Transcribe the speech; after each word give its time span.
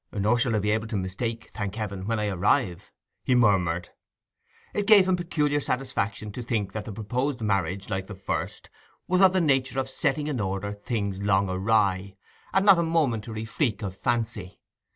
'Nor 0.11 0.39
shall 0.39 0.55
I 0.55 0.59
be 0.59 0.71
able 0.71 0.87
to 0.87 0.95
mistake, 0.97 1.51
thank 1.53 1.75
Heaven, 1.75 2.07
when 2.07 2.19
I 2.19 2.25
arrive,' 2.29 2.91
he 3.23 3.35
murmured. 3.35 3.89
It 4.73 4.87
gave 4.87 5.07
him 5.07 5.15
peculiar 5.15 5.59
satisfaction 5.59 6.31
to 6.31 6.41
think 6.41 6.73
that 6.73 6.85
the 6.85 6.91
proposed 6.91 7.39
marriage, 7.39 7.87
like 7.87 8.07
his 8.07 8.19
first, 8.19 8.71
was 9.07 9.21
of 9.21 9.31
the 9.31 9.39
nature 9.41 9.79
of 9.79 9.87
setting 9.87 10.25
in 10.25 10.39
order 10.39 10.73
things 10.73 11.21
long 11.21 11.51
awry, 11.51 12.15
and 12.51 12.65
not 12.65 12.79
a 12.79 12.81
momentary 12.81 13.45
freak 13.45 13.83
of 13.83 13.95
fancy. 13.95 14.59